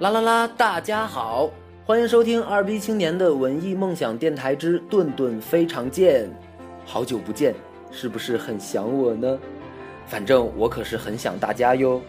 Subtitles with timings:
[0.00, 0.50] 啦啦啦！
[0.56, 1.50] 大家好，
[1.84, 6.26] 欢迎收听二逼青年的文艺梦想电台之顿顿非常见。
[6.86, 7.54] 好久不见，
[7.90, 9.38] 是不是很想我呢？
[10.06, 12.00] 反正我可是很想大家哟。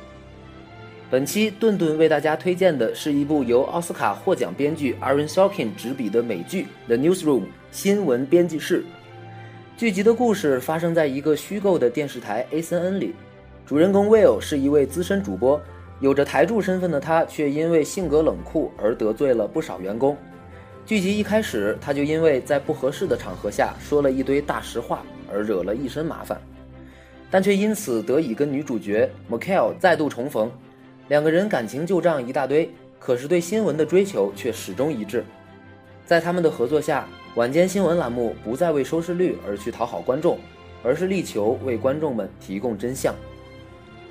[1.10, 7.42] 本期顿顿为大家推荐的是一部由奥斯卡获奖编剧 Aaron Sorkin 执笔的美剧《The Newsroom》
[7.74, 8.86] 新闻编辑室。
[9.76, 13.14] 剧集的故事发生在一个虚构的电视台 ACN 里，
[13.66, 15.62] 主人公 Will 是一位资深主播。
[16.02, 20.18] 有着台柱身份的他，却因为性格冷酷而得罪了不少员工。
[20.84, 26.42] 剧集一开始，他就因为在不合适的场合下说了一堆大实话而惹了一身麻烦，
[27.30, 30.52] 但却因此得以跟女主角 m i c h a e 再度重逢。
[31.08, 35.24] 两个人感情旧账一大堆，可是对新闻的追求却始终一致。
[36.04, 40.40] 在他们的合作下，晚间新闻栏目不再为收视率而去讨好观众，
[40.84, 43.14] 而是力求为观众们提供真相。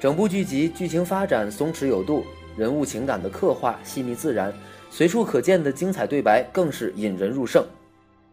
[0.00, 2.24] 整部剧集剧情发展松弛有度，
[2.56, 4.50] 人物情感的刻画细腻自然，
[4.90, 7.62] 随处可见的精彩对白更是引人入胜。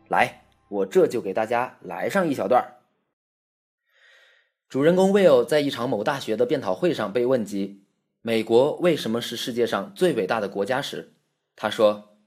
[0.07, 2.65] 来，我这就给大家来上一小段。
[4.69, 7.83] 主人公 Will 在一场某大学的研讨会上被问及
[8.23, 11.15] “美国为什么是世界上最伟大的国家”时，
[11.57, 12.17] 他说：“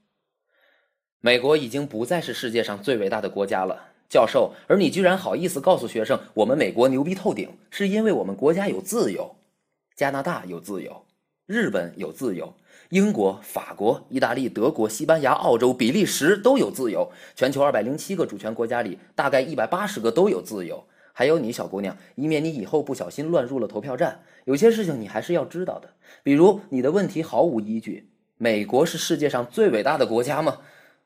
[1.19, 9.37] 美国已经不再是世界上最伟大的国家了。”教授，而你居然好意思告诉学生，我们美国牛逼透顶，是因为我们国家有自由。
[9.95, 11.05] 加拿大有自由，
[11.45, 12.53] 日本有自由，
[12.89, 17.09] 英国、法国、意大利、德国、西班牙、澳洲、比利时都有自由。
[17.37, 20.83] 全球二百零七个主权国家里，大概一百八十个都有自由。
[21.13, 25.91] 还有你，小姑娘，以免你以后不小心乱入了投票站，有些事情你还是要知道的。
[26.21, 30.57] 比如，你的问题毫无依据：美国是世界上最伟大的国家吗？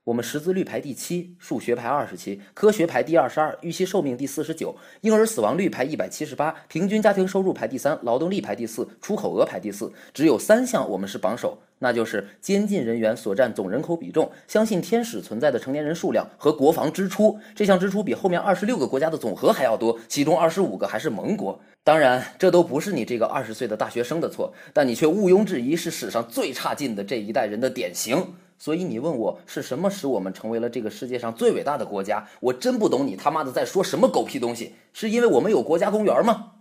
[0.06, 9.92] 我们识字率排第七，数学排二十七，科学排第二十二，预期寿命第四十九，婴儿死亡率排一百七十八，平均家庭收入排第三，劳动力排第四，出口额排第四。
[10.14, 17.40] 只有三项我们是榜首，那就是监禁人员所占总人口比重、相信天使存在的成年人数量和国防支出。
[17.56, 21.60] 这项支出比后面二十六个国家的总和还要多，其中二十五个还是盟国。
[21.84, 28.36] 当然，这都不是你这个二十岁的大学生的错，但你却毋庸置疑是史上最差劲的这一代人的典型。
[28.58, 32.28] 所以你问我是什么使我们成为了这个世界上最伟大的国家？
[32.40, 34.74] 我真不懂你他妈的在说什么狗屁东西！
[34.94, 36.54] 是因为我们有国家公园吗？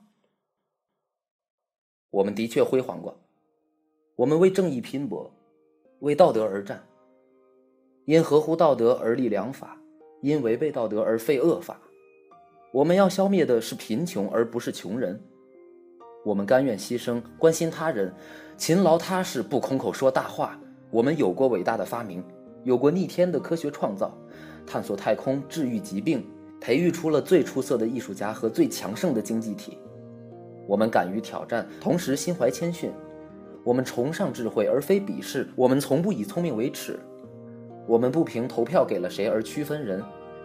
[2.11, 3.17] 我们的确辉煌过，
[4.17, 5.33] 我们为正义拼搏，
[6.01, 6.85] 为道德而战，
[8.05, 9.77] 因合乎道德而立良法，
[10.21, 11.81] 因违背道德而废恶法。
[12.73, 15.21] 我们要消灭的是贫穷，而不是穷人。
[16.25, 18.13] 我们甘愿牺牲，关心他人，
[18.57, 20.59] 勤劳踏实，不空口说大话。
[20.95, 22.23] 我们有过伟大的发明，
[22.63, 24.17] 有过逆天的科学创造，
[24.65, 26.25] 探索太空，治愈疾病，
[26.61, 29.77] 培育出了最出色的艺术家和最强盛的经济体。
[30.69, 32.93] 我们敢于挑战，同时心怀谦逊。
[33.65, 36.97] 我们崇尚智慧而非鄙视，我们从不以聪明为耻。
[37.89, 40.01] 我们不凭投票给了谁而区分人，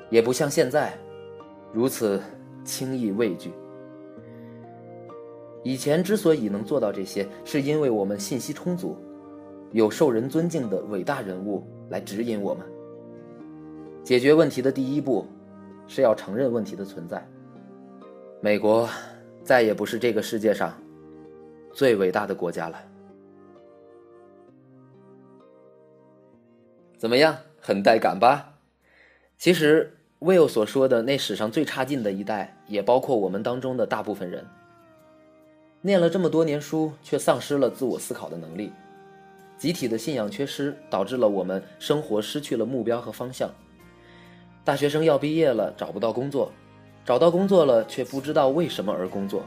[0.09, 0.97] 也不像现在
[1.71, 2.19] 如此
[2.63, 3.51] 轻易畏惧。
[5.63, 8.97] 以前之所以能做到这些，是因为我们信息充足。
[9.71, 12.65] 有受人尊敬的伟大人物来指引我们。
[14.03, 15.25] 解决问题的第一步，
[15.87, 17.23] 是要承认问题的存在。
[18.41, 18.89] 美国
[19.43, 20.73] 再也不是这个世界上
[21.73, 22.81] 最伟大的国家了。
[26.97, 28.53] 怎么样，很带感吧？
[29.37, 34.45] 其实，Will 所说的那史上最差劲的一代，也包括我们当中的大部分人。
[35.81, 38.73] 念了这么多年书，却丧失了自我思考的能力。
[39.59, 43.51] 集体的信仰缺失，导致了我们生活失去了目标和方向。
[44.63, 46.49] 大学生要毕业了，找不到工作；
[47.03, 49.43] 找到工作了，却不知道为什么而工作。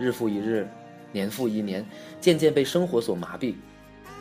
[0.00, 0.66] 日复一日，
[1.12, 1.86] 年复一年，
[2.20, 3.54] 渐渐被生活所麻痹，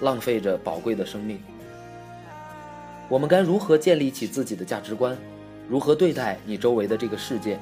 [0.02, 1.40] 浪费着宝贵的生命。
[3.10, 5.18] 我们该如何建立起自己的价值观？
[5.68, 7.60] 如何对待你周围的这个世界？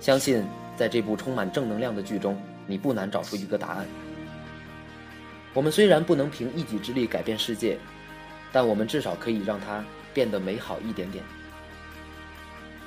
[0.00, 0.42] 相信
[0.74, 2.34] 在这部充满正能量的剧中，
[2.66, 3.86] 你不难找出一个答案。
[5.54, 7.78] 我们虽然不能凭一己之力改变世界，
[8.50, 9.84] 但我们至少可以让它
[10.14, 11.22] 变得美好一点点。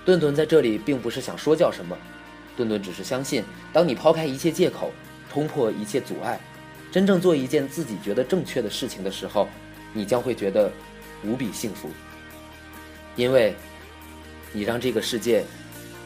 [0.04, 1.98] 顿顿在这里并不是想说教什么，
[2.56, 4.92] 顿顿只是相信，当你抛开一切借口，
[5.32, 6.40] 冲破一切阻碍，
[6.92, 9.48] 真正做一件自己觉得正确的事情的时候，
[9.94, 10.72] 你将会觉得
[11.24, 11.90] 无比幸福，
[13.16, 13.56] 因为，
[14.52, 15.44] 你让这个世界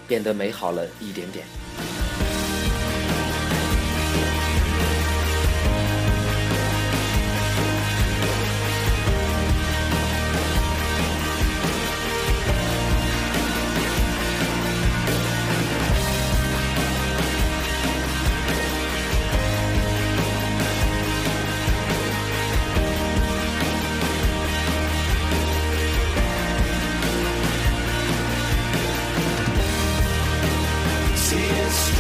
[0.07, 1.45] 变得美好了一点点。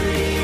[0.09, 0.38] free.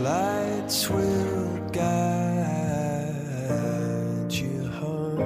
[0.00, 1.94] Lights will guide
[4.32, 5.20] you home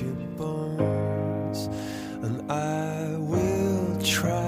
[0.00, 1.68] your bones,
[2.22, 4.39] and I will try.